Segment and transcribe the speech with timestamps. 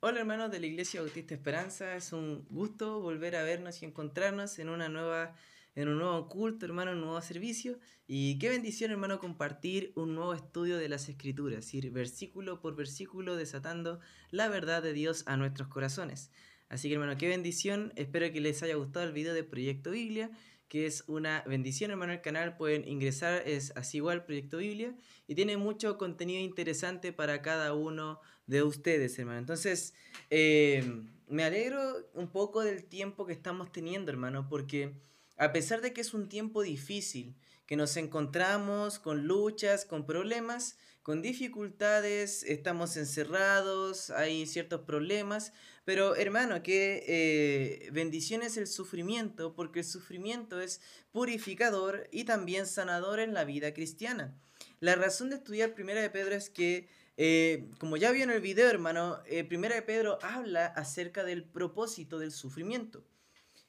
[0.00, 4.58] Hola hermanos de la Iglesia Bautista Esperanza, es un gusto volver a vernos y encontrarnos
[4.58, 5.34] en una nueva
[5.74, 7.78] en un nuevo culto, hermano, un nuevo servicio.
[8.06, 13.36] Y qué bendición, hermano, compartir un nuevo estudio de las Escrituras, ir versículo por versículo
[13.36, 16.30] desatando la verdad de Dios a nuestros corazones.
[16.68, 17.92] Así que, hermano, qué bendición.
[17.96, 20.30] Espero que les haya gustado el video de Proyecto Biblia
[20.68, 22.56] que es una bendición, hermano, el canal.
[22.56, 24.94] Pueden ingresar, es así igual, Proyecto Biblia,
[25.26, 29.38] y tiene mucho contenido interesante para cada uno de ustedes, hermano.
[29.38, 29.94] Entonces,
[30.30, 34.94] eh, me alegro un poco del tiempo que estamos teniendo, hermano, porque
[35.36, 37.36] a pesar de que es un tiempo difícil,
[37.66, 45.52] que nos encontramos con luchas, con problemas, con dificultades, estamos encerrados, hay ciertos problemas,
[45.84, 50.80] pero hermano, que eh, bendición es el sufrimiento, porque el sufrimiento es
[51.12, 54.36] purificador y también sanador en la vida cristiana.
[54.80, 58.40] La razón de estudiar Primera de Pedro es que, eh, como ya vio en el
[58.40, 63.04] video, hermano, eh, Primera de Pedro habla acerca del propósito del sufrimiento.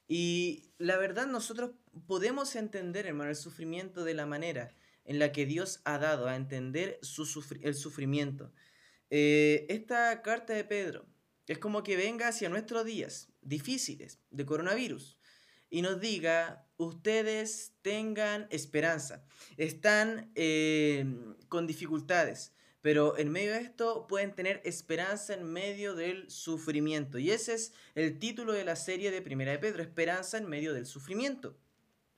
[0.08, 1.72] Y la verdad nosotros
[2.06, 6.36] podemos entender, hermano, el sufrimiento de la manera en la que Dios ha dado a
[6.36, 7.22] entender su
[7.62, 8.52] el sufrimiento.
[9.10, 11.06] esta carta de Pedro
[11.46, 15.18] es como que venga hacia nuestros días difíciles de coronavirus
[15.70, 19.24] y nos diga, ustedes tengan esperanza,
[19.56, 21.04] están eh,
[21.48, 27.18] con dificultades, pero en medio de esto pueden tener esperanza en medio del sufrimiento.
[27.18, 30.74] Y ese es el título de la serie de Primera de Pedro, Esperanza en medio
[30.74, 31.56] del sufrimiento.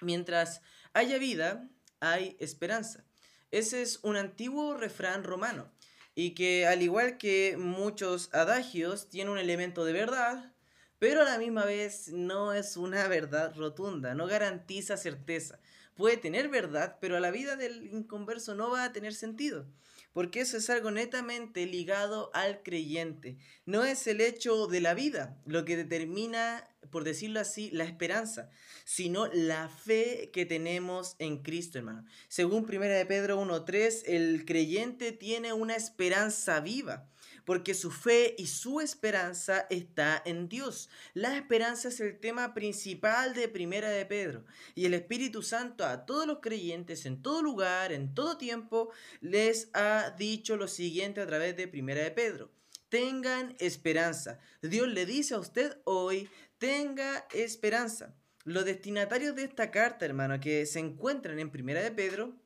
[0.02, 1.68] Mientras haya vida,
[2.00, 3.04] hay esperanza.
[3.50, 5.72] Ese es un antiguo refrán romano
[6.14, 10.52] y que al igual que muchos adagios tiene un elemento de verdad,
[10.98, 15.58] pero a la misma vez no es una verdad rotunda, no garantiza certeza.
[16.00, 19.66] Puede tener verdad, pero a la vida del inconverso no va a tener sentido
[20.12, 23.36] porque eso es algo netamente ligado al creyente.
[23.64, 28.50] No es el hecho de la vida lo que determina, por decirlo así, la esperanza,
[28.84, 32.04] sino la fe que tenemos en Cristo, hermano.
[32.28, 37.08] Según 1 de Pedro 1.3, el creyente tiene una esperanza viva
[37.50, 40.88] porque su fe y su esperanza está en Dios.
[41.14, 44.44] La esperanza es el tema principal de Primera de Pedro,
[44.76, 49.68] y el Espíritu Santo a todos los creyentes en todo lugar, en todo tiempo, les
[49.74, 52.52] ha dicho lo siguiente a través de Primera de Pedro.
[52.88, 54.38] Tengan esperanza.
[54.62, 58.14] Dios le dice a usted hoy, tenga esperanza.
[58.44, 62.39] Los destinatarios de esta carta, hermano, que se encuentran en Primera de Pedro,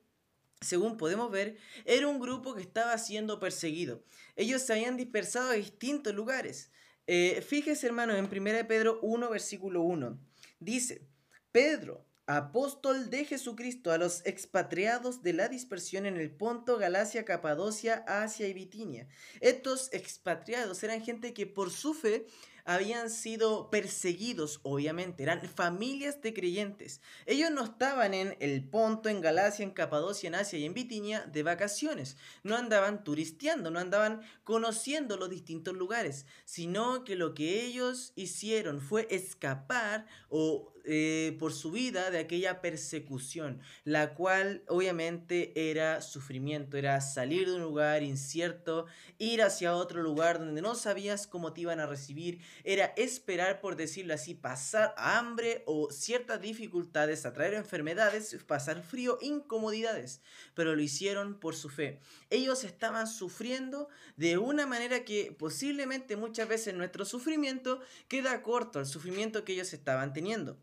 [0.65, 4.03] según podemos ver, era un grupo que estaba siendo perseguido.
[4.35, 6.71] Ellos se habían dispersado a distintos lugares.
[7.07, 10.19] Eh, fíjese, hermano, en 1 Pedro 1, versículo 1.
[10.59, 11.07] Dice,
[11.51, 18.03] Pedro, apóstol de Jesucristo a los expatriados de la dispersión en el Ponto, Galacia, Capadocia,
[18.07, 19.07] Asia y Bitinia.
[19.41, 22.25] Estos expatriados eran gente que por su fe
[22.65, 26.99] habían sido perseguidos, obviamente, eran familias de creyentes.
[27.25, 31.21] Ellos no estaban en el Ponto, en Galacia, en Capadocia, en Asia y en Bitinia
[31.21, 32.17] de vacaciones.
[32.43, 38.81] No andaban turisteando, no andaban conociendo los distintos lugares, sino que lo que ellos hicieron
[38.81, 46.77] fue escapar o eh, por su vida de aquella persecución, la cual obviamente era sufrimiento,
[46.77, 48.85] era salir de un lugar incierto,
[49.17, 53.75] ir hacia otro lugar donde no sabías cómo te iban a recibir, era esperar, por
[53.75, 60.21] decirlo así, pasar hambre o ciertas dificultades, atraer enfermedades, pasar frío, incomodidades,
[60.53, 61.99] pero lo hicieron por su fe.
[62.29, 68.85] Ellos estaban sufriendo de una manera que posiblemente muchas veces nuestro sufrimiento queda corto al
[68.85, 70.59] sufrimiento que ellos estaban teniendo.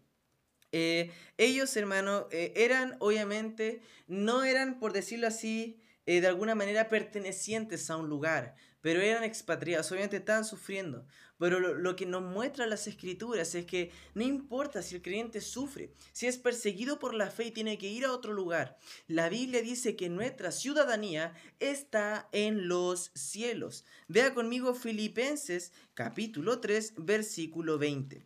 [0.73, 6.89] Eh, ellos, hermano, eh, eran obviamente, no eran, por decirlo así, eh, de alguna manera
[6.89, 11.07] pertenecientes a un lugar, pero eran expatriados, obviamente estaban sufriendo.
[11.39, 15.41] Pero lo, lo, que nos muestra las escrituras es que no importa si el creyente
[15.41, 18.79] sufre, si es perseguido por la fe y tiene que ir a otro lugar.
[19.09, 23.85] La Biblia dice que nuestra ciudadanía está en los cielos.
[24.09, 28.25] Vea conmigo Filipenses capítulo 3, versículo 20.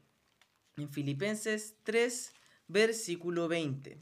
[0.78, 2.34] En Filipenses 3,
[2.68, 3.98] versículo 20.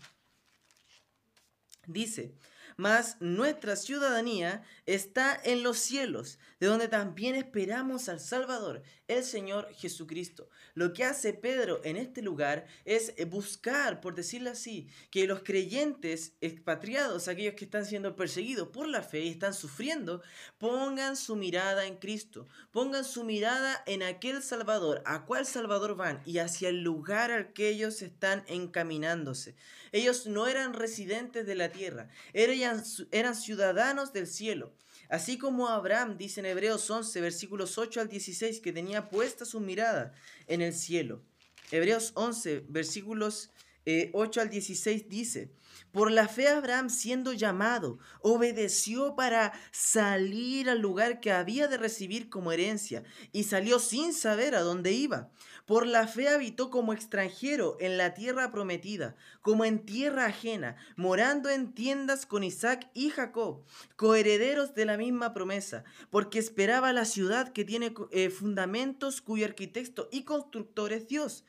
[1.86, 2.34] Dice,
[2.76, 9.68] mas nuestra ciudadanía está en los cielos, de donde también esperamos al Salvador, el Señor
[9.74, 10.48] Jesucristo.
[10.74, 16.32] Lo que hace Pedro en este lugar es buscar, por decirlo así, que los creyentes
[16.40, 20.22] expatriados, aquellos que están siendo perseguidos por la fe y están sufriendo,
[20.58, 26.22] pongan su mirada en Cristo, pongan su mirada en aquel Salvador, a cuál Salvador van
[26.24, 29.54] y hacia el lugar al que ellos están encaminándose.
[29.92, 32.63] Ellos no eran residentes de la tierra, eran,
[33.10, 34.74] eran ciudadanos del cielo.
[35.08, 39.60] Así como Abraham dice en Hebreos 11, versículos 8 al 16, que tenía puesta su
[39.60, 40.12] mirada
[40.46, 41.22] en el cielo.
[41.70, 43.50] Hebreos 11, versículos
[43.86, 45.52] 8 eh, al 16 dice,
[45.92, 52.28] por la fe Abraham siendo llamado, obedeció para salir al lugar que había de recibir
[52.28, 55.30] como herencia y salió sin saber a dónde iba.
[55.66, 61.48] Por la fe habitó como extranjero en la tierra prometida, como en tierra ajena, morando
[61.48, 63.64] en tiendas con Isaac y Jacob,
[63.96, 70.08] coherederos de la misma promesa, porque esperaba la ciudad que tiene eh, fundamentos cuyo arquitecto
[70.12, 71.44] y constructor es Dios.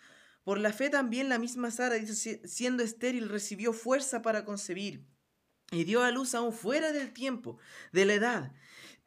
[0.45, 5.03] Por la fe también la misma Sara, siendo estéril, recibió fuerza para concebir
[5.71, 7.57] y dio a luz aún fuera del tiempo,
[7.91, 8.51] de la edad,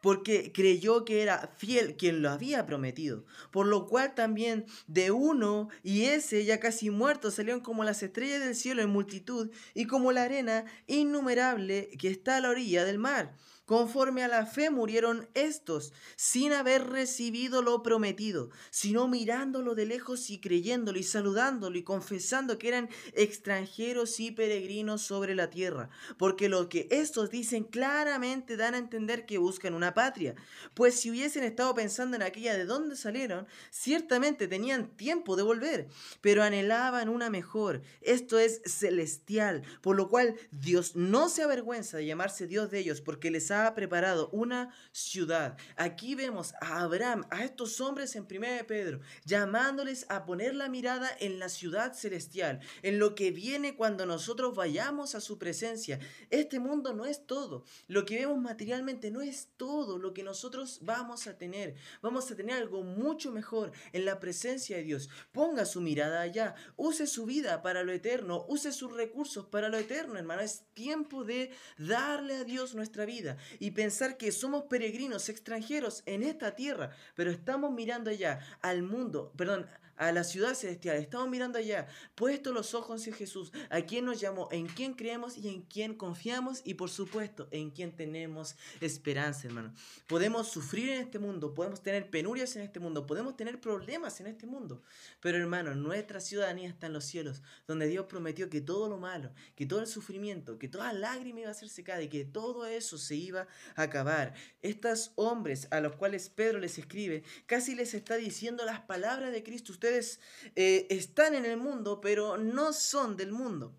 [0.01, 5.69] porque creyó que era fiel quien lo había prometido, por lo cual también de uno
[5.83, 10.13] y ese ya casi muerto salieron como las estrellas del cielo en multitud y como
[10.13, 13.35] la arena innumerable que está a la orilla del mar.
[13.69, 20.31] Conforme a la fe murieron estos, sin haber recibido lo prometido, sino mirándolo de lejos
[20.31, 25.91] y creyéndolo y saludándolo y confesando que eran extranjeros y peregrinos sobre la tierra.
[26.17, 30.35] Porque lo que estos dicen claramente dan a entender que buscan una patria.
[30.73, 35.89] Pues si hubiesen estado pensando en aquella de dónde salieron, ciertamente tenían tiempo de volver,
[36.23, 37.83] pero anhelaban una mejor.
[38.01, 43.03] Esto es celestial, por lo cual Dios no se avergüenza de llamarse Dios de ellos,
[43.03, 45.57] porque les ha preparado una ciudad.
[45.77, 50.69] Aquí vemos a Abraham, a estos hombres en 1 de Pedro, llamándoles a poner la
[50.69, 55.99] mirada en la ciudad celestial, en lo que viene cuando nosotros vayamos a su presencia.
[56.31, 57.65] Este mundo no es todo.
[57.87, 61.75] Lo que vemos materialmente no es todo lo que nosotros vamos a tener.
[62.03, 65.09] Vamos a tener algo mucho mejor en la presencia de Dios.
[65.33, 66.55] Ponga su mirada allá.
[66.77, 68.45] Use su vida para lo eterno.
[68.49, 70.43] Use sus recursos para lo eterno, hermano.
[70.43, 76.23] Es tiempo de darle a Dios nuestra vida y pensar que somos peregrinos extranjeros en
[76.23, 79.67] esta tierra, pero estamos mirando allá al mundo, perdón,
[79.99, 80.97] a la ciudad celestial.
[80.97, 85.37] Estamos mirando allá, puesto los ojos en Jesús, a quien nos llamó, en quien creemos
[85.37, 89.75] y en quien confiamos y por supuesto en quien tenemos esperanza, hermano.
[90.07, 94.29] Podemos sufrir en este mundo, podemos tener penurias en este mundo, podemos tener problemas en
[94.29, 94.83] este mundo,
[95.21, 99.33] pero hermano, nuestra ciudadanía está en los cielos, donde Dios prometió que todo lo malo,
[99.57, 102.99] que todo el sufrimiento, que toda lágrima iba a ser secada y que todo eso
[102.99, 104.35] se iba a acabar.
[104.63, 109.43] Estos hombres a los cuales Pedro les escribe, casi les está diciendo las palabras de
[109.43, 109.73] Cristo.
[109.73, 113.75] Ustedes eh, están en el mundo, pero no son del mundo.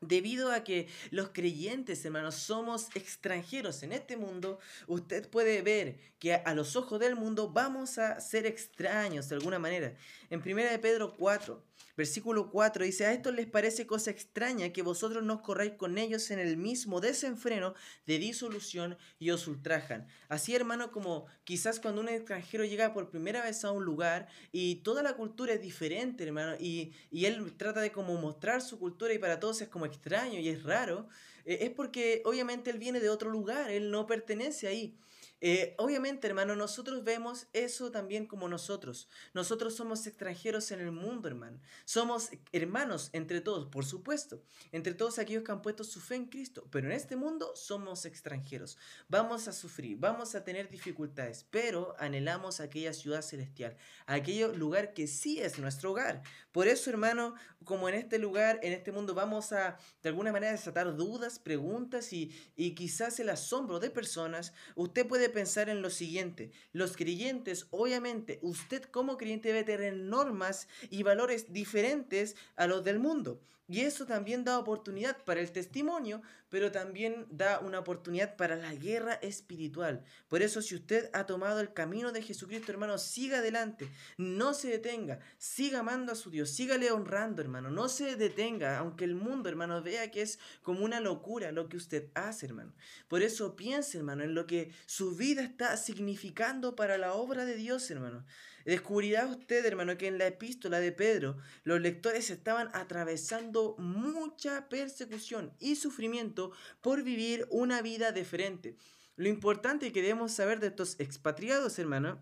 [0.00, 6.34] Debido a que los creyentes, hermanos, somos extranjeros en este mundo, usted puede ver que
[6.34, 9.96] a los ojos del mundo vamos a ser extraños de alguna manera.
[10.30, 14.82] En 1 de Pedro 4, versículo 4 dice, a esto les parece cosa extraña que
[14.82, 17.74] vosotros no corráis con ellos en el mismo desenfreno
[18.06, 20.06] de disolución y os ultrajan.
[20.28, 24.76] Así, hermano, como quizás cuando un extranjero llega por primera vez a un lugar y
[24.76, 29.12] toda la cultura es diferente, hermano, y, y él trata de como mostrar su cultura
[29.12, 31.08] y para todos es como extraño y es raro,
[31.44, 34.96] eh, es porque obviamente él viene de otro lugar, él no pertenece ahí.
[35.40, 39.08] Eh, obviamente, hermano, nosotros vemos eso también como nosotros.
[39.34, 41.60] Nosotros somos extranjeros en el mundo, hermano.
[41.84, 44.42] Somos hermanos entre todos, por supuesto,
[44.72, 46.66] entre todos aquellos que han puesto su fe en Cristo.
[46.70, 48.76] Pero en este mundo somos extranjeros.
[49.08, 53.76] Vamos a sufrir, vamos a tener dificultades, pero anhelamos aquella ciudad celestial,
[54.06, 56.22] aquel lugar que sí es nuestro hogar.
[56.52, 57.34] Por eso, hermano,
[57.64, 62.12] como en este lugar, en este mundo, vamos a de alguna manera desatar dudas, preguntas
[62.12, 66.50] y, y quizás el asombro de personas, usted puede pensar en lo siguiente.
[66.72, 72.98] Los creyentes, obviamente, usted como creyente debe tener normas y valores diferentes a los del
[72.98, 73.40] mundo.
[73.70, 78.74] Y eso también da oportunidad para el testimonio, pero también da una oportunidad para la
[78.74, 80.02] guerra espiritual.
[80.28, 84.68] Por eso si usted ha tomado el camino de Jesucristo, hermano, siga adelante, no se
[84.68, 89.50] detenga, siga amando a su Dios, sígale honrando, hermano, no se detenga, aunque el mundo,
[89.50, 92.72] hermano, vea que es como una locura lo que usted hace, hermano.
[93.06, 97.56] Por eso piense, hermano, en lo que su vida está significando para la obra de
[97.56, 98.24] Dios, hermano.
[98.68, 105.54] Descubrirá usted, hermano, que en la epístola de Pedro los lectores estaban atravesando mucha persecución
[105.58, 108.76] y sufrimiento por vivir una vida diferente.
[109.16, 112.20] Lo importante que debemos saber de estos expatriados, hermano,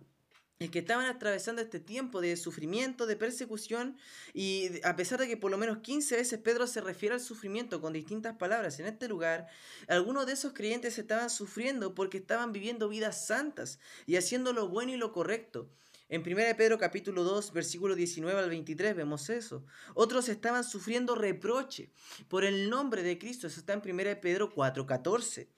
[0.61, 3.97] es que estaban atravesando este tiempo de sufrimiento, de persecución,
[4.33, 7.81] y a pesar de que por lo menos 15 veces Pedro se refiere al sufrimiento
[7.81, 9.49] con distintas palabras en este lugar,
[9.89, 14.93] algunos de esos creyentes estaban sufriendo porque estaban viviendo vidas santas y haciendo lo bueno
[14.93, 15.69] y lo correcto.
[16.09, 19.65] En 1 Pedro capítulo 2, versículo 19 al 23 vemos eso.
[19.95, 21.91] Otros estaban sufriendo reproche
[22.29, 23.49] por el nombre de Cristo.
[23.49, 25.49] Eso está en 1 Pedro 4, 14.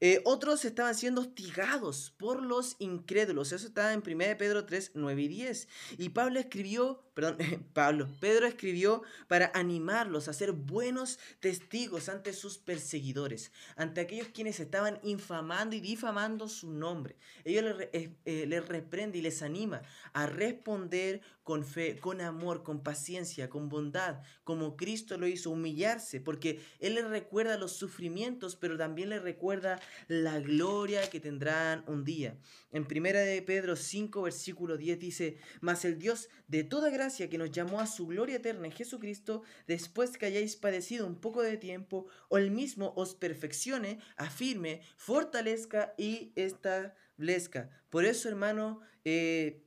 [0.00, 3.52] Eh, otros estaban siendo hostigados por los incrédulos.
[3.52, 5.68] Eso está en 1 Pedro 3, 9 y 10.
[5.98, 7.38] Y Pablo escribió, perdón,
[7.72, 14.60] Pablo, Pedro escribió para animarlos a ser buenos testigos ante sus perseguidores, ante aquellos quienes
[14.60, 17.16] estaban infamando y difamando su nombre.
[17.44, 22.82] Ellos les, eh, les reprende y les anima a responder con fe, con amor, con
[22.82, 28.76] paciencia, con bondad, como Cristo lo hizo, humillarse, porque Él les recuerda los sufrimientos, pero
[28.76, 32.38] también les recuerda la gloria que tendrán un día.
[32.72, 37.38] En primera de Pedro 5, versículo 10 dice, mas el Dios de toda gracia que
[37.38, 41.56] nos llamó a su gloria eterna en Jesucristo, después que hayáis padecido un poco de
[41.56, 47.70] tiempo, o el mismo os perfeccione, afirme, fortalezca y establezca.
[47.90, 49.62] Por eso, hermano, eh,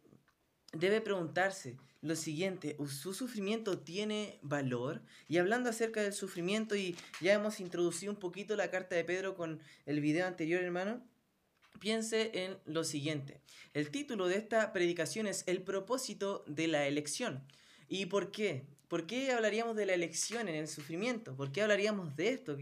[0.73, 5.01] debe preguntarse lo siguiente, ¿su sufrimiento tiene valor?
[5.27, 9.35] Y hablando acerca del sufrimiento, y ya hemos introducido un poquito la carta de Pedro
[9.35, 11.05] con el video anterior, hermano,
[11.79, 13.41] piense en lo siguiente.
[13.73, 17.43] El título de esta predicación es El propósito de la elección.
[17.87, 18.65] ¿Y por qué?
[18.87, 21.35] ¿Por qué hablaríamos de la elección en el sufrimiento?
[21.35, 22.57] ¿Por qué hablaríamos de esto?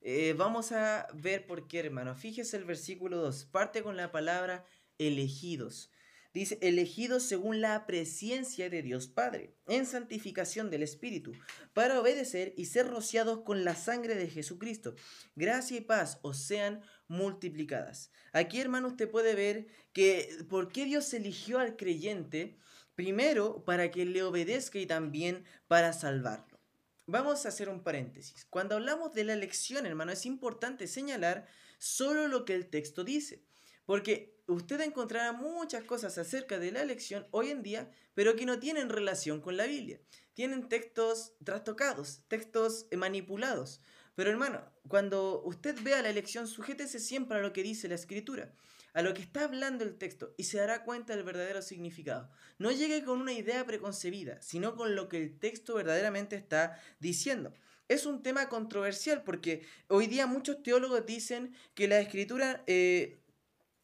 [0.00, 2.14] Eh, vamos a ver por qué, hermano.
[2.14, 3.44] Fíjese el versículo 2.
[3.46, 4.64] Parte con la palabra
[4.98, 5.90] elegidos.
[6.34, 11.32] Dice, elegidos según la presencia de Dios Padre, en santificación del Espíritu,
[11.72, 14.94] para obedecer y ser rociados con la sangre de Jesucristo.
[15.36, 18.12] Gracia y paz os sean multiplicadas.
[18.32, 22.58] Aquí, hermano, usted puede ver que por qué Dios eligió al creyente,
[22.94, 26.60] primero para que le obedezca y también para salvarlo.
[27.06, 28.44] Vamos a hacer un paréntesis.
[28.50, 31.46] Cuando hablamos de la elección, hermano, es importante señalar
[31.78, 33.47] solo lo que el texto dice.
[33.88, 38.58] Porque usted encontrará muchas cosas acerca de la elección hoy en día, pero que no
[38.58, 39.98] tienen relación con la Biblia.
[40.34, 43.80] Tienen textos trastocados, textos manipulados.
[44.14, 48.52] Pero hermano, cuando usted vea la elección, sujétese siempre a lo que dice la escritura,
[48.92, 52.28] a lo que está hablando el texto y se dará cuenta del verdadero significado.
[52.58, 57.54] No llegue con una idea preconcebida, sino con lo que el texto verdaderamente está diciendo.
[57.88, 62.64] Es un tema controversial porque hoy día muchos teólogos dicen que la escritura...
[62.66, 63.22] Eh,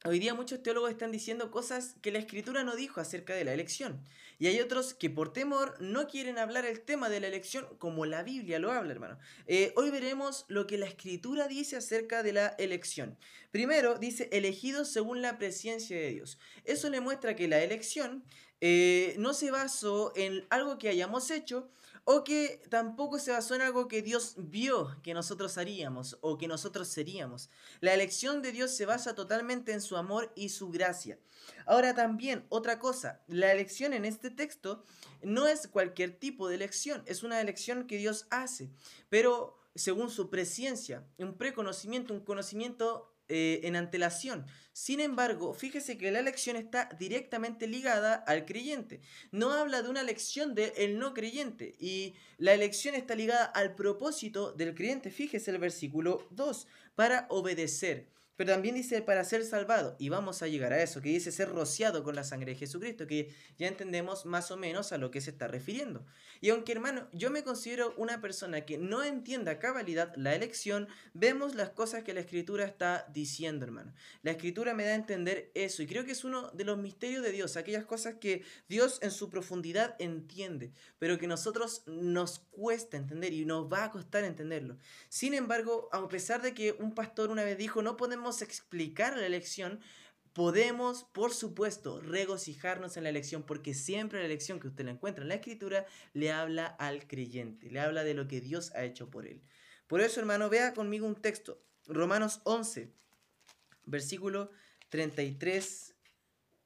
[0.07, 3.55] Hoy día muchos teólogos están diciendo cosas que la escritura no dijo acerca de la
[3.55, 4.05] elección.
[4.39, 8.05] Y hay otros que por temor no quieren hablar el tema de la elección como
[8.05, 9.19] la Biblia lo habla, hermano.
[9.47, 13.17] Eh, hoy veremos lo que la escritura dice acerca de la elección.
[13.51, 16.39] Primero dice elegidos según la presencia de Dios.
[16.65, 18.25] Eso le muestra que la elección
[18.61, 21.71] eh, no se basó en algo que hayamos hecho,
[22.05, 26.49] o que tampoco se basó en algo que Dios vio que nosotros haríamos o que
[26.49, 27.51] nosotros seríamos.
[27.81, 31.19] La elección de Dios se basa totalmente en su amor y su gracia.
[31.67, 34.85] Ahora también, otra cosa, la elección en este texto
[35.23, 38.71] no es cualquier tipo de elección, es una elección que Dios hace,
[39.09, 44.47] pero según su presencia, un preconocimiento, un conocimiento eh, en antelación.
[44.73, 49.01] Sin embargo, fíjese que la elección está directamente ligada al creyente.
[49.31, 51.77] No habla de una elección del no creyente.
[51.79, 55.11] Y la elección está ligada al propósito del creyente.
[55.11, 56.67] Fíjese el versículo 2,
[56.97, 58.09] para obedecer.
[58.37, 61.51] Pero también dice para ser salvado, y vamos a llegar a eso, que dice ser
[61.51, 65.21] rociado con la sangre de Jesucristo, que ya entendemos más o menos a lo que
[65.21, 66.05] se está refiriendo.
[66.41, 70.89] Y aunque hermano, yo me considero una persona que no entienda a cabalidad la elección,
[71.13, 73.95] vemos las cosas que la escritura está diciendo, hermano.
[74.23, 77.23] La escritura me da a entender eso, y creo que es uno de los misterios
[77.23, 82.97] de Dios, aquellas cosas que Dios en su profundidad entiende, pero que nosotros nos cuesta
[82.97, 84.77] entender y nos va a costar entenderlo.
[85.09, 89.27] Sin embargo, a pesar de que un pastor una vez dijo, no podemos explicar la
[89.27, 89.81] elección,
[90.33, 95.23] podemos, por supuesto, regocijarnos en la elección, porque siempre la elección que usted la encuentra
[95.23, 99.11] en la escritura le habla al creyente, le habla de lo que Dios ha hecho
[99.11, 99.43] por él.
[99.87, 102.93] Por eso, hermano, vea conmigo un texto, Romanos 11,
[103.85, 104.51] versículo
[104.89, 105.95] 33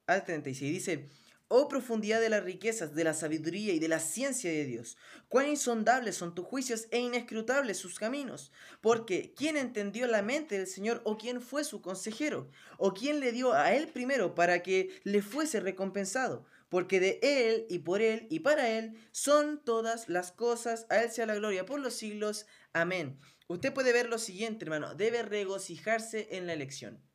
[0.07, 1.09] al 36, dice,
[1.51, 4.97] Oh profundidad de las riquezas, de la sabiduría y de la ciencia de Dios.
[5.29, 8.51] Cuán insondables son tus juicios e inescrutables sus caminos.
[8.81, 12.51] Porque ¿quién entendió la mente del Señor o quién fue su consejero?
[12.77, 16.45] ¿O quién le dio a él primero para que le fuese recompensado?
[16.69, 20.85] Porque de él y por él y para él son todas las cosas.
[20.91, 22.45] A él sea la gloria por los siglos.
[22.73, 23.19] Amén.
[23.47, 24.93] Usted puede ver lo siguiente, hermano.
[24.93, 27.08] Debe regocijarse en la elección.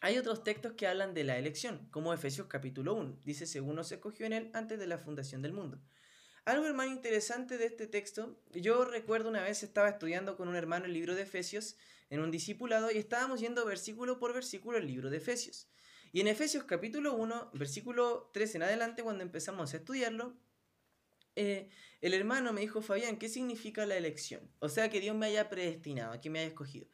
[0.00, 3.20] Hay otros textos que hablan de la elección, como Efesios capítulo 1.
[3.24, 5.80] Dice, según nos escogió en él antes de la fundación del mundo.
[6.44, 10.86] Algo hermano interesante de este texto, yo recuerdo una vez estaba estudiando con un hermano
[10.86, 11.76] el libro de Efesios
[12.10, 15.68] en un discipulado y estábamos yendo versículo por versículo el libro de Efesios.
[16.12, 20.38] Y en Efesios capítulo 1, versículo 3 en adelante, cuando empezamos a estudiarlo,
[21.34, 24.48] eh, el hermano me dijo, Fabián, ¿qué significa la elección?
[24.60, 26.86] O sea, que Dios me haya predestinado, que me haya escogido.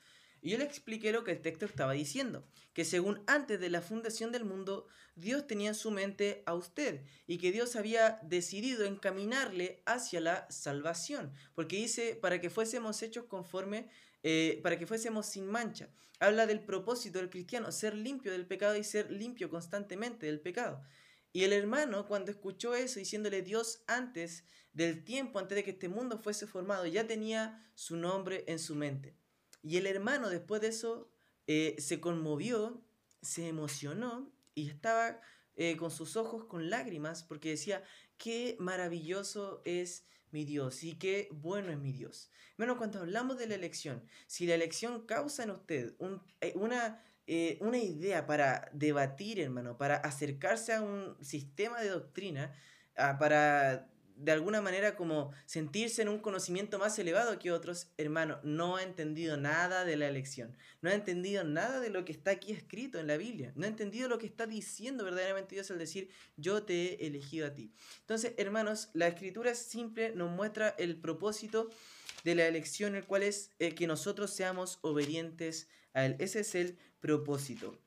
[0.44, 3.80] Y yo le expliqué lo que el texto estaba diciendo, que según antes de la
[3.80, 4.86] fundación del mundo,
[5.16, 10.46] Dios tenía en su mente a usted y que Dios había decidido encaminarle hacia la
[10.50, 13.88] salvación, porque dice para que fuésemos hechos conforme,
[14.22, 15.88] eh, para que fuésemos sin mancha.
[16.20, 20.82] Habla del propósito del cristiano, ser limpio del pecado y ser limpio constantemente del pecado.
[21.32, 25.88] Y el hermano, cuando escuchó eso, diciéndole Dios antes del tiempo, antes de que este
[25.88, 29.23] mundo fuese formado, ya tenía su nombre en su mente.
[29.64, 31.09] Y el hermano después de eso
[31.47, 32.85] eh, se conmovió,
[33.23, 35.21] se emocionó y estaba
[35.56, 37.83] eh, con sus ojos con lágrimas porque decía,
[38.18, 42.30] qué maravilloso es mi Dios y qué bueno es mi Dios.
[42.59, 45.94] Bueno, cuando hablamos de la elección, si la elección causa en usted
[46.42, 47.02] eh, una,
[47.61, 52.54] una idea para debatir, hermano, para acercarse a un sistema de doctrina,
[52.97, 58.38] ah, para de alguna manera como sentirse en un conocimiento más elevado que otros, hermano,
[58.42, 62.33] no ha entendido nada de la elección, no ha entendido nada de lo que está
[62.33, 65.78] aquí escrito en la Biblia, no ha entendido lo que está diciendo verdaderamente Dios al
[65.78, 67.73] decir, yo te he elegido a ti.
[68.00, 71.71] Entonces, hermanos, la escritura simple nos muestra el propósito
[72.25, 76.16] de la elección, el cual es eh, que nosotros seamos obedientes a Él.
[76.18, 77.78] Ese es el propósito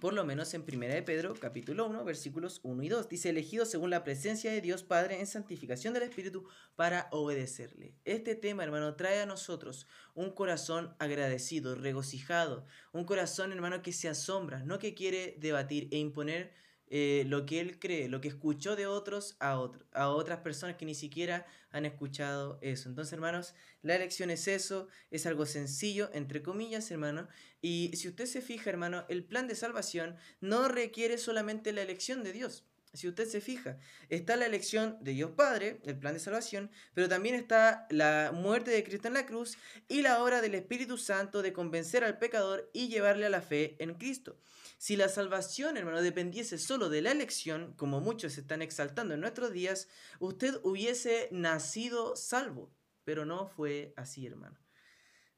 [0.00, 3.08] por lo menos en 1 de Pedro, capítulo 1, versículos 1 y 2.
[3.08, 6.46] Dice, elegido según la presencia de Dios Padre en santificación del Espíritu
[6.76, 7.94] para obedecerle.
[8.04, 14.08] Este tema, hermano, trae a nosotros un corazón agradecido, regocijado, un corazón, hermano, que se
[14.08, 16.52] asombra, no que quiere debatir e imponer
[16.96, 20.86] eh, lo que él cree, lo que escuchó de otros a, a otras personas que
[20.86, 22.88] ni siquiera han escuchado eso.
[22.88, 27.26] Entonces, hermanos, la elección es eso, es algo sencillo, entre comillas, hermano.
[27.60, 32.22] Y si usted se fija, hermano, el plan de salvación no requiere solamente la elección
[32.22, 32.64] de Dios.
[32.92, 33.76] Si usted se fija,
[34.08, 38.70] está la elección de Dios Padre, el plan de salvación, pero también está la muerte
[38.70, 39.58] de Cristo en la cruz
[39.88, 43.74] y la obra del Espíritu Santo de convencer al pecador y llevarle a la fe
[43.80, 44.38] en Cristo.
[44.84, 49.50] Si la salvación, hermano, dependiese solo de la elección, como muchos están exaltando en nuestros
[49.50, 49.88] días,
[50.20, 52.70] usted hubiese nacido salvo,
[53.02, 54.60] pero no fue así, hermano.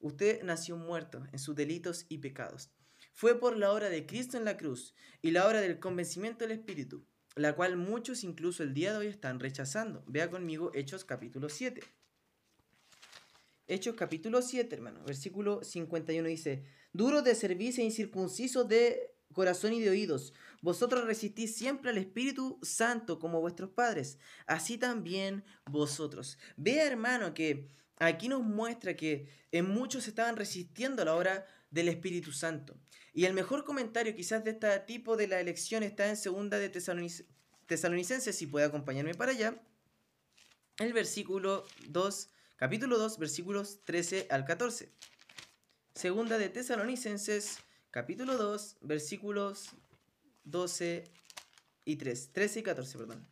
[0.01, 2.73] Usted nació muerto en sus delitos y pecados.
[3.12, 6.59] Fue por la obra de Cristo en la cruz y la obra del convencimiento del
[6.59, 10.03] Espíritu, la cual muchos incluso el día de hoy están rechazando.
[10.09, 11.85] Vea conmigo Hechos capítulo 7.
[13.68, 19.81] Hechos capítulo 7, hermano, versículo 51 dice, duros de servicio e incircuncisos de corazón y
[19.81, 20.33] de oídos.
[20.62, 26.39] Vosotros resistís siempre al Espíritu Santo como vuestros padres, así también vosotros.
[26.57, 31.89] Vea hermano que aquí nos muestra que en muchos estaban resistiendo a la obra del
[31.89, 32.77] Espíritu Santo.
[33.12, 36.69] Y el mejor comentario quizás de este tipo de la elección está en segunda de
[36.69, 39.61] Tesalonicenses, si puede acompañarme para allá,
[40.79, 44.93] el versículo 2, capítulo 2, versículos 13 al 14.
[45.95, 47.59] Segunda de Tesalonicenses
[47.90, 49.70] capítulo 2, versículos
[50.44, 51.05] 12
[51.85, 53.27] y 3, 13 y 14, perdón.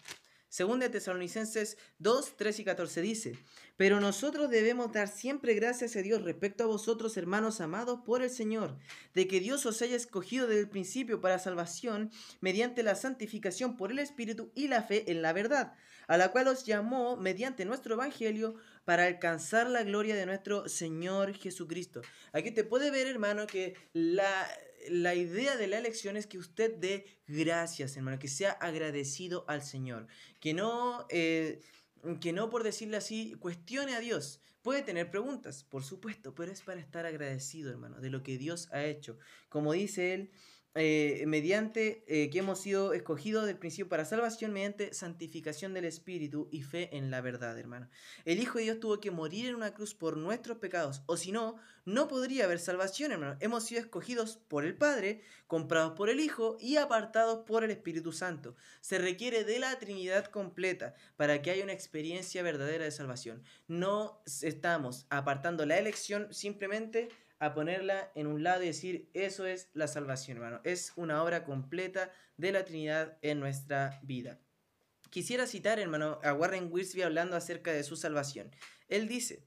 [0.55, 3.39] Segunda Tesalonicenses 2, 13 y 14 dice,
[3.77, 8.31] pero nosotros debemos dar siempre gracias a Dios respecto a vosotros, hermanos amados por el
[8.31, 8.79] Señor,
[9.15, 13.91] de que Dios os haya escogido desde el principio para salvación mediante la santificación por
[13.91, 15.75] el Espíritu y la fe en la verdad,
[16.07, 21.35] a la cual os llamó mediante nuestro Evangelio para alcanzar la gloria de nuestro Señor
[21.35, 22.03] Jesucristo.
[22.33, 24.49] Aquí te puede ver, hermano, que la,
[24.89, 29.63] la idea de la elección es que usted dé gracias, hermano, que sea agradecido al
[29.63, 30.07] Señor,
[30.41, 31.61] que no, eh,
[32.21, 34.41] que no por decirle así, cuestione a Dios.
[34.63, 38.69] Puede tener preguntas, por supuesto, pero es para estar agradecido, hermano, de lo que Dios
[38.73, 39.19] ha hecho.
[39.51, 40.31] Como dice él,
[40.77, 46.49] eh, mediante eh, que hemos sido escogidos del principio para salvación mediante santificación del Espíritu
[46.51, 47.89] y fe en la verdad, hermano.
[48.25, 51.31] El Hijo de Dios tuvo que morir en una cruz por nuestros pecados, o si
[51.31, 53.37] no, no podría haber salvación, hermano.
[53.39, 58.11] Hemos sido escogidos por el Padre, comprados por el Hijo y apartados por el Espíritu
[58.11, 58.57] Santo.
[58.81, 63.45] Se requiere de la Trinidad completa para que haya una experiencia verdadera de salvación.
[63.69, 67.11] No estamos apartando la elección simplemente
[67.45, 70.61] a ponerla en un lado y decir, eso es la salvación, hermano.
[70.65, 74.41] Es una obra completa de la Trinidad en nuestra vida.
[75.11, 78.51] Quisiera citar, hermano, a Warren Wiersbe hablando acerca de su salvación.
[78.89, 79.45] Él dice,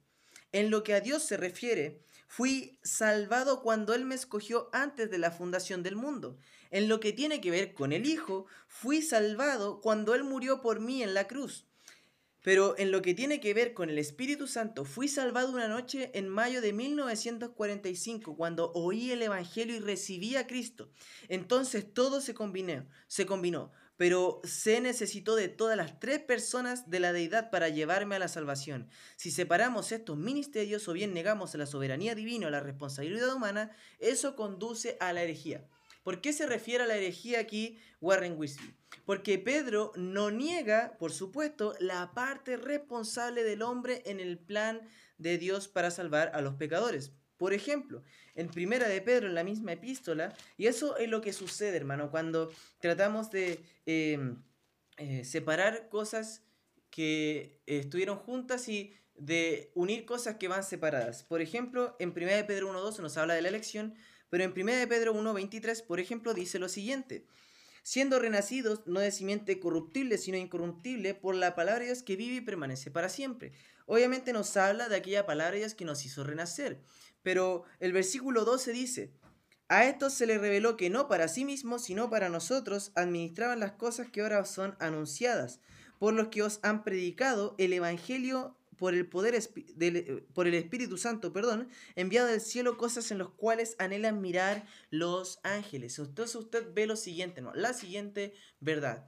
[0.51, 5.17] en lo que a Dios se refiere, fui salvado cuando Él me escogió antes de
[5.17, 6.37] la fundación del mundo.
[6.69, 10.79] En lo que tiene que ver con el Hijo, fui salvado cuando Él murió por
[10.79, 11.65] mí en la cruz.
[12.47, 16.11] Pero en lo que tiene que ver con el Espíritu Santo, fui salvado una noche
[16.13, 20.89] en mayo de 1945 cuando oí el Evangelio y recibí a Cristo.
[21.27, 23.73] Entonces todo se combinó, se combinó.
[23.97, 28.29] pero se necesitó de todas las tres personas de la deidad para llevarme a la
[28.29, 28.87] salvación.
[29.17, 34.37] Si separamos estos ministerios o bien negamos la soberanía divina o la responsabilidad humana, eso
[34.37, 35.67] conduce a la herejía.
[36.07, 38.73] ¿Por qué se refiere a la herejía aquí Warren Weasley?
[39.03, 45.37] Porque Pedro no niega, por supuesto, la parte responsable del hombre en el plan de
[45.37, 47.11] Dios para salvar a los pecadores.
[47.35, 48.03] Por ejemplo,
[48.35, 52.09] en Primera de Pedro, en la misma epístola, y eso es lo que sucede, hermano,
[52.09, 54.41] cuando tratamos de em,
[54.95, 56.41] eh, separar cosas
[56.89, 61.23] que estuvieron juntas y de unir cosas que van separadas.
[61.23, 63.93] Por ejemplo, en Primera de Pedro 1.2 nos habla de la elección,
[64.29, 67.25] pero en Primera de Pedro 1.23, por ejemplo, dice lo siguiente.
[67.83, 72.91] Siendo renacidos no de simiente corruptible, sino incorruptible, por la palabra que vive y permanece
[72.91, 73.53] para siempre.
[73.85, 76.81] Obviamente nos habla de aquella palabra que nos hizo renacer.
[77.23, 79.13] Pero el versículo 12 dice,
[79.69, 83.73] a estos se les reveló que no para sí mismos, sino para nosotros, administraban las
[83.73, 85.59] cosas que ahora son anunciadas,
[85.99, 89.41] por los que os han predicado el Evangelio por el poder
[89.75, 94.65] del, por el Espíritu Santo, perdón, enviado del cielo cosas en las cuales anhelan mirar
[94.89, 95.99] los ángeles.
[95.99, 97.53] Entonces usted ve lo siguiente, ¿no?
[97.53, 99.07] La siguiente verdad.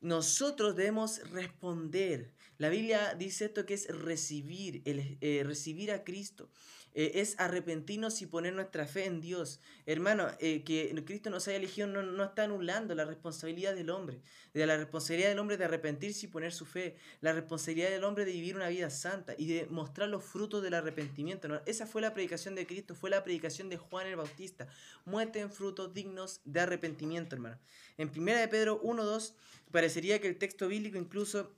[0.00, 2.34] Nosotros debemos responder.
[2.58, 6.50] La Biblia dice esto que es recibir, el, eh, recibir a Cristo.
[6.98, 9.60] Eh, es arrepentirnos y poner nuestra fe en Dios.
[9.84, 14.22] Hermano, eh, que Cristo nos haya elegido no, no, está anulando la responsabilidad del hombre,
[14.54, 18.24] de la responsabilidad del hombre de arrepentirse y poner su fe, la responsabilidad del hombre
[18.24, 21.60] de vivir una vida santa y de mostrar los frutos del arrepentimiento.
[21.66, 24.66] Esa fue la predicación de Cristo, fue la predicación de Juan el Bautista.
[25.04, 27.58] Muestren frutos dignos de arrepentimiento, hermano.
[27.98, 29.34] En 1 de Pedro 1.2
[29.70, 31.52] parecería que el texto bíblico incluso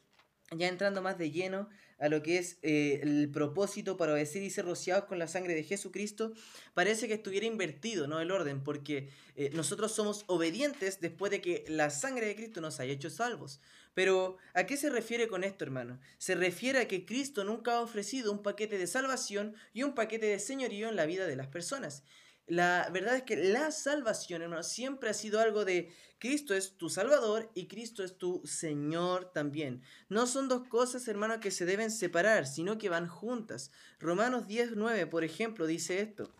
[0.50, 1.68] ya entrando más de lleno
[1.98, 5.54] a lo que es eh, el propósito para obedecer y ser rociados con la sangre
[5.54, 6.32] de Jesucristo,
[6.74, 8.20] parece que estuviera invertido, ¿no?
[8.20, 12.80] El orden, porque eh, nosotros somos obedientes después de que la sangre de Cristo nos
[12.80, 13.60] haya hecho salvos.
[13.94, 15.98] Pero, ¿a qué se refiere con esto, hermano?
[16.18, 20.26] Se refiere a que Cristo nunca ha ofrecido un paquete de salvación y un paquete
[20.26, 22.04] de señorío en la vida de las personas.
[22.48, 26.88] La verdad es que la salvación, hermano, siempre ha sido algo de Cristo es tu
[26.88, 29.82] Salvador y Cristo es tu Señor también.
[30.08, 33.70] No son dos cosas, hermano, que se deben separar, sino que van juntas.
[34.00, 36.32] Romanos 10, 9, por ejemplo, dice esto.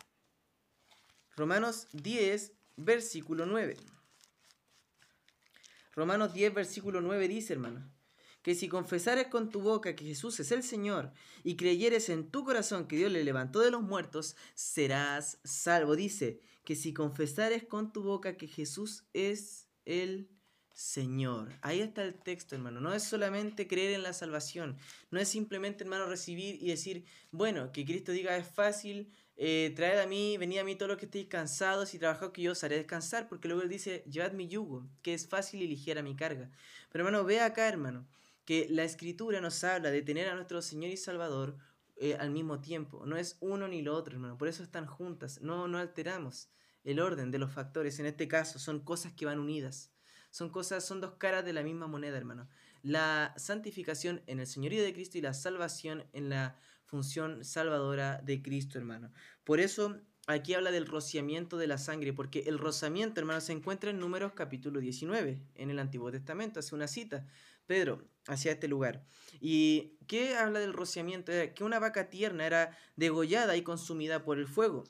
[1.37, 3.77] Romanos 10, versículo 9.
[5.93, 7.98] Romanos 10, versículo 9 dice, hermano
[8.41, 11.11] que si confesares con tu boca que Jesús es el Señor
[11.43, 15.95] y creyeres en tu corazón que Dios le levantó de los muertos, serás salvo.
[15.95, 20.29] Dice que si confesares con tu boca que Jesús es el
[20.71, 21.49] Señor.
[21.61, 22.79] Ahí está el texto, hermano.
[22.79, 24.77] No es solamente creer en la salvación.
[25.11, 29.99] No es simplemente, hermano, recibir y decir, bueno, que Cristo diga es fácil, eh, traed
[29.99, 32.63] a mí, venid a mí todos los que estéis cansados y trabajados que yo os
[32.63, 36.15] haré descansar, porque luego él dice, llevad mi yugo, que es fácil y ligera mi
[36.15, 36.49] carga.
[36.89, 38.07] Pero hermano, ve acá, hermano
[38.49, 41.55] que la escritura nos habla de tener a nuestro Señor y Salvador
[41.97, 43.05] eh, al mismo tiempo.
[43.05, 44.39] No es uno ni lo otro, hermano.
[44.39, 45.39] Por eso están juntas.
[45.39, 46.49] No, no alteramos
[46.83, 47.99] el orden de los factores.
[47.99, 49.91] En este caso son cosas que van unidas.
[50.31, 52.49] Son cosas, son dos caras de la misma moneda, hermano.
[52.81, 58.41] La santificación en el señorío de Cristo y la salvación en la función salvadora de
[58.41, 59.11] Cristo, hermano.
[59.43, 63.91] Por eso aquí habla del rociamiento de la sangre, porque el rozamiento, hermano, se encuentra
[63.91, 67.27] en Números capítulo 19, en el Antiguo Testamento, hace una cita.
[67.69, 69.05] Pedro hacia este lugar.
[69.39, 71.31] ¿Y qué habla del rociamiento?
[71.53, 74.85] que una vaca tierna era degollada y consumida por el fuego.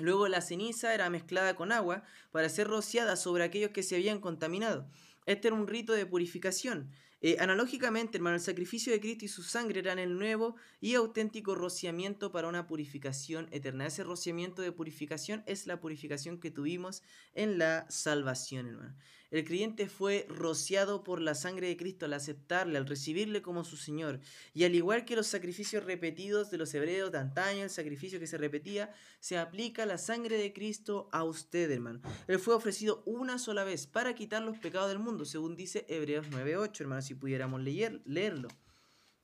[0.00, 2.02] Luego la ceniza era mezclada con agua
[2.32, 4.90] para ser rociada sobre aquellos que se habían contaminado.
[5.26, 6.90] Este era un rito de purificación.
[7.20, 11.54] Eh, analógicamente, hermano, el sacrificio de Cristo y su sangre eran el nuevo y auténtico
[11.54, 13.86] rociamiento para una purificación eterna.
[13.86, 17.02] Ese rociamiento de purificación es la purificación que tuvimos
[17.34, 18.96] en la salvación, hermano.
[19.30, 23.76] El creyente fue rociado por la sangre de Cristo al aceptarle, al recibirle como su
[23.76, 24.20] Señor.
[24.54, 28.26] Y al igual que los sacrificios repetidos de los hebreos de antaño, el sacrificio que
[28.26, 32.00] se repetía, se aplica la sangre de Cristo a usted, hermano.
[32.26, 36.26] Él fue ofrecido una sola vez para quitar los pecados del mundo, según dice Hebreos
[36.30, 38.48] 9.8, hermano, si pudiéramos leer, leerlo.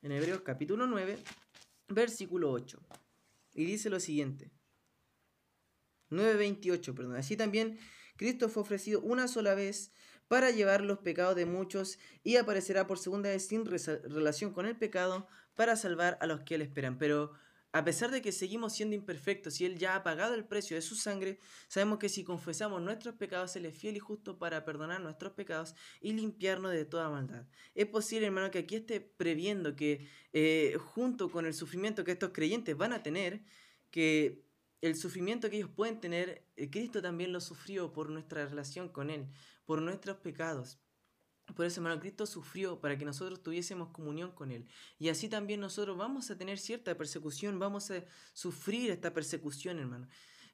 [0.03, 1.19] En Hebreos capítulo 9,
[1.89, 2.79] versículo 8.
[3.55, 4.51] Y dice lo siguiente.
[6.11, 7.17] 9.28, perdón.
[7.17, 7.79] Así también
[8.17, 9.93] Cristo fue ofrecido una sola vez
[10.29, 14.77] para llevar los pecados de muchos y aparecerá por segunda vez sin relación con el
[14.77, 16.99] pecado para salvar a los que le esperan.
[16.99, 17.33] Pero
[17.73, 20.81] a pesar de que seguimos siendo imperfectos y Él ya ha pagado el precio de
[20.81, 25.01] su sangre, sabemos que si confesamos nuestros pecados, Él es fiel y justo para perdonar
[25.01, 27.47] nuestros pecados y limpiarnos de toda maldad.
[27.75, 32.31] Es posible, hermano, que aquí esté previendo que eh, junto con el sufrimiento que estos
[32.33, 33.43] creyentes van a tener,
[33.91, 34.44] que
[34.85, 39.09] el sufrimiento que ellos pueden tener, eh, Cristo también lo sufrió por nuestra relación con
[39.09, 39.29] Él,
[39.65, 40.79] por nuestros pecados.
[41.57, 44.67] Por eso, hermano, Cristo sufrió para que nosotros tuviésemos comunión con Él.
[44.99, 50.07] Y así también nosotros vamos a tener cierta persecución, vamos a sufrir esta persecución, hermano.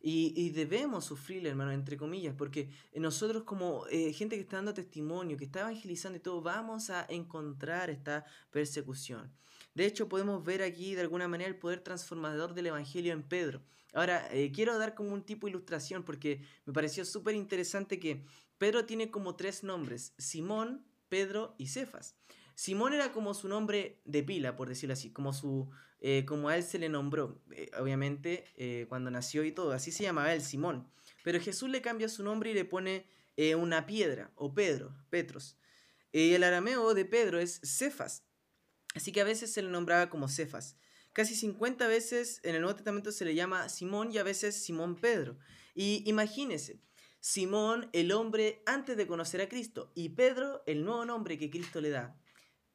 [0.02, 5.36] Y, debemos sufrir, hermano, entre comillas, porque nosotros como eh, gente que está dando testimonio,
[5.36, 9.30] que está evangelizando y todo, vamos a encontrar esta persecución.
[9.74, 13.62] De hecho, podemos ver aquí de alguna manera el poder transformador del Evangelio en Pedro.
[13.92, 18.24] Ahora, eh, quiero dar como un tipo de ilustración porque me pareció súper interesante que
[18.58, 22.16] Pedro tiene como tres nombres, Simón, Pedro y Cefas.
[22.54, 26.56] Simón era como su nombre de pila, por decirlo así, como, su, eh, como a
[26.56, 28.44] él se le nombró, eh, obviamente,
[28.88, 30.86] cuando nació y todo, así se llamaba él, Simón.
[31.24, 33.06] Pero Jesús le cambia su nombre y le pone
[33.56, 35.56] una piedra, o Pedro, Petros.
[36.12, 38.24] El arameo de Pedro es Cefas,
[38.94, 40.76] así que a veces se le nombraba como Cefas.
[41.12, 44.94] Casi 50 veces en el Nuevo Testamento se le llama Simón y a veces Simón
[44.94, 45.38] Pedro.
[45.74, 46.80] Y imagínese,
[47.18, 51.80] Simón el hombre antes de conocer a Cristo y Pedro el nuevo nombre que Cristo
[51.80, 52.16] le da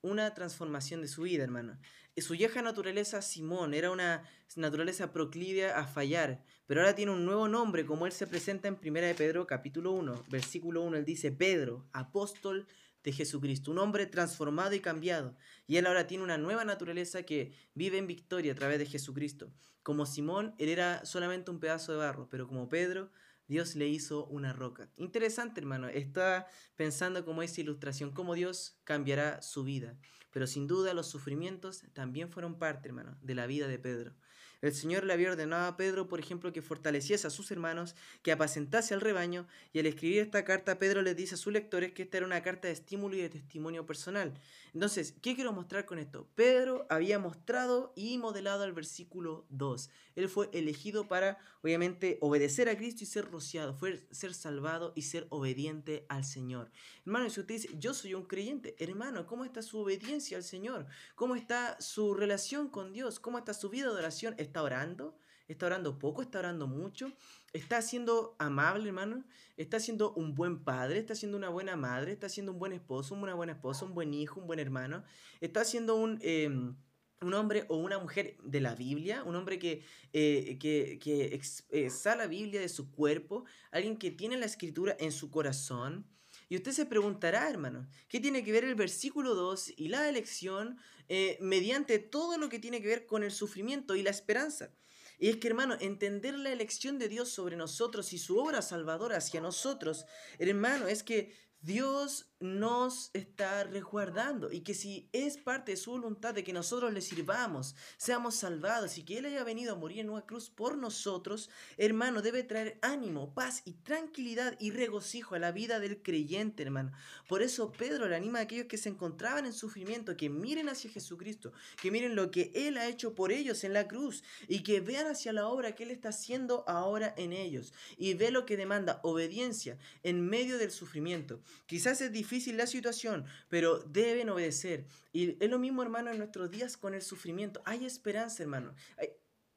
[0.01, 1.79] una transformación de su vida, hermano.
[2.17, 4.23] Su vieja naturaleza, Simón, era una
[4.55, 8.77] naturaleza proclive a fallar, pero ahora tiene un nuevo nombre, como él se presenta en
[8.81, 12.67] 1 de Pedro capítulo 1, versículo 1, él dice, Pedro, apóstol
[13.05, 15.37] de Jesucristo, un hombre transformado y cambiado.
[15.67, 19.53] Y él ahora tiene una nueva naturaleza que vive en victoria a través de Jesucristo.
[19.83, 23.11] Como Simón, él era solamente un pedazo de barro, pero como Pedro,
[23.47, 24.89] Dios le hizo una roca.
[24.97, 25.87] Interesante, hermano.
[25.87, 29.95] Está pensando como esa ilustración, cómo Dios cambiará su vida.
[30.31, 34.15] Pero sin duda los sufrimientos también fueron parte, hermano, de la vida de Pedro.
[34.61, 38.31] El Señor le había ordenado a Pedro, por ejemplo, que fortaleciese a sus hermanos, que
[38.31, 42.03] apacentase al rebaño, y al escribir esta carta, Pedro les dice a sus lectores que
[42.03, 44.33] esta era una carta de estímulo y de testimonio personal.
[44.73, 46.27] Entonces, ¿qué quiero mostrar con esto?
[46.35, 49.89] Pedro había mostrado y modelado el versículo 2.
[50.15, 55.03] Él fue elegido para, obviamente, obedecer a Cristo y ser rociado, fue ser salvado y
[55.03, 56.71] ser obediente al Señor.
[57.05, 60.87] Hermano, si usted dice, yo soy un creyente, hermano, ¿cómo está su obediencia al Señor?
[61.15, 63.19] ¿Cómo está su relación con Dios?
[63.19, 64.35] ¿Cómo está su vida de oración?
[64.45, 65.17] ¿Está orando?
[65.47, 66.21] ¿Está orando poco?
[66.21, 67.11] ¿Está orando mucho?
[67.53, 69.23] ¿Está siendo amable, hermano?
[69.57, 70.99] ¿Está siendo un buen padre?
[70.99, 72.11] ¿Está siendo una buena madre?
[72.11, 75.03] ¿Está siendo un buen esposo, una buena esposa, un buen hijo, un buen hermano?
[75.41, 76.19] ¿Está siendo un...
[76.21, 76.75] Em,
[77.21, 82.15] un hombre o una mujer de la Biblia, un hombre que, eh, que, que expresa
[82.15, 86.05] la Biblia de su cuerpo, alguien que tiene la escritura en su corazón.
[86.49, 90.77] Y usted se preguntará, hermano, ¿qué tiene que ver el versículo 2 y la elección
[91.09, 94.71] eh, mediante todo lo que tiene que ver con el sufrimiento y la esperanza?
[95.17, 99.17] Y es que, hermano, entender la elección de Dios sobre nosotros y su obra salvadora
[99.17, 100.05] hacia nosotros,
[100.39, 106.33] hermano, es que Dios nos está resguardando y que si es parte de su voluntad
[106.33, 110.09] de que nosotros le sirvamos, seamos salvados y que Él haya venido a morir en
[110.09, 115.53] una cruz por nosotros, hermano, debe traer ánimo, paz y tranquilidad y regocijo a la
[115.53, 116.91] vida del creyente, hermano.
[117.29, 120.91] Por eso Pedro le anima a aquellos que se encontraban en sufrimiento, que miren hacia
[120.91, 124.81] Jesucristo, que miren lo que Él ha hecho por ellos en la cruz y que
[124.81, 128.57] vean hacia la obra que Él está haciendo ahora en ellos y ve lo que
[128.57, 131.39] demanda obediencia en medio del sufrimiento.
[131.65, 132.24] Quizás es difícil
[132.57, 134.85] la situación, pero deben obedecer.
[135.13, 137.61] Y es lo mismo, hermano, en nuestros días con el sufrimiento.
[137.65, 138.73] Hay esperanza, hermano.
[138.97, 139.09] Hay,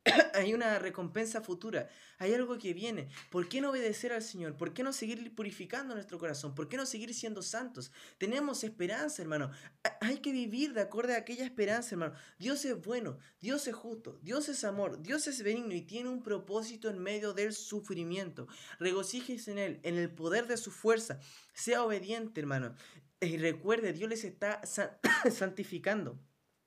[0.35, 3.09] hay una recompensa futura, hay algo que viene.
[3.31, 4.57] ¿Por qué no obedecer al Señor?
[4.57, 6.55] ¿Por qué no seguir purificando nuestro corazón?
[6.55, 7.93] ¿Por qué no seguir siendo santos?
[8.19, 9.51] Tenemos esperanza, hermano.
[10.01, 12.15] Hay que vivir de acuerdo a aquella esperanza, hermano.
[12.39, 16.23] Dios es bueno, Dios es justo, Dios es amor, Dios es benigno y tiene un
[16.23, 18.49] propósito en medio del sufrimiento.
[18.79, 21.21] Regocíjese en Él, en el poder de su fuerza.
[21.53, 22.75] Sea obediente, hermano.
[23.21, 24.61] Y recuerde, Dios les está
[25.31, 26.19] santificando.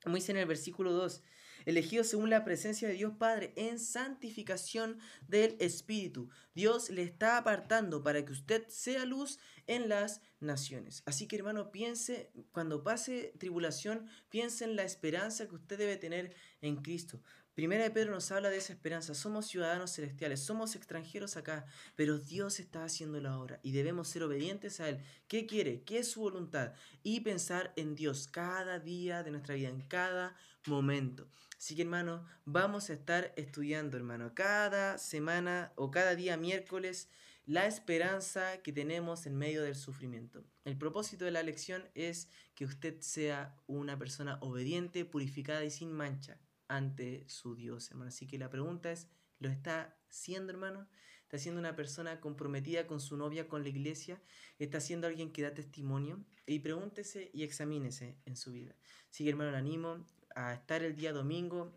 [0.02, 1.22] Como dice en el versículo 2,
[1.66, 4.98] elegidos según la presencia de Dios Padre en santificación
[5.28, 6.28] del Espíritu.
[6.54, 11.02] Dios le está apartando para que usted sea luz en las naciones.
[11.06, 16.34] Así que hermano, piense, cuando pase tribulación, piense en la esperanza que usted debe tener
[16.60, 17.22] en Cristo.
[17.54, 19.12] Primera de Pedro nos habla de esa esperanza.
[19.12, 24.22] Somos ciudadanos celestiales, somos extranjeros acá, pero Dios está haciendo la obra y debemos ser
[24.22, 25.00] obedientes a Él.
[25.28, 25.82] ¿Qué quiere?
[25.82, 26.72] ¿Qué es su voluntad?
[27.02, 30.34] Y pensar en Dios cada día de nuestra vida, en cada
[30.66, 31.28] momento.
[31.58, 37.10] Así que hermano, vamos a estar estudiando, hermano, cada semana o cada día miércoles
[37.44, 40.42] la esperanza que tenemos en medio del sufrimiento.
[40.64, 45.92] El propósito de la lección es que usted sea una persona obediente, purificada y sin
[45.92, 46.38] mancha
[46.72, 48.08] ante su Dios, hermano.
[48.08, 49.06] Así que la pregunta es,
[49.38, 50.88] ¿lo está siendo, hermano?
[51.24, 54.22] ¿Está siendo una persona comprometida con su novia, con la iglesia?
[54.58, 56.24] ¿Está siendo alguien que da testimonio?
[56.46, 58.74] Y pregúntese y examínese en su vida.
[59.10, 61.74] Así que, hermano, le animo a estar el día domingo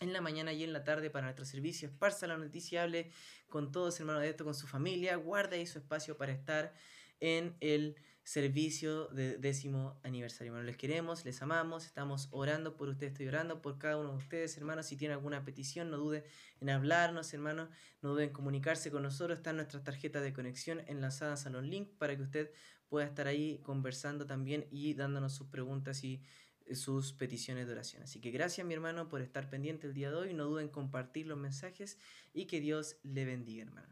[0.00, 1.88] en la mañana y en la tarde para nuestro servicio.
[1.88, 3.12] Esparza la noticia, hable
[3.48, 5.14] con todos, hermanos de esto, con su familia.
[5.16, 6.74] Guarda ahí su espacio para estar
[7.20, 10.52] en el servicio de décimo aniversario.
[10.52, 14.16] Hermanos, les queremos, les amamos, estamos orando por ustedes, estoy orando por cada uno de
[14.18, 14.86] ustedes, hermanos.
[14.86, 16.24] Si tienen alguna petición, no duden
[16.60, 17.68] en hablarnos, hermanos,
[18.00, 19.38] no duden en comunicarse con nosotros.
[19.38, 22.50] Están nuestras tarjetas de conexión enlazadas a los links para que usted
[22.88, 26.22] pueda estar ahí conversando también y dándonos sus preguntas y
[26.66, 28.02] eh, sus peticiones de oración.
[28.02, 30.70] Así que gracias mi hermano por estar pendiente el día de hoy, no duden en
[30.70, 31.98] compartir los mensajes
[32.32, 33.88] y que Dios le bendiga hermano.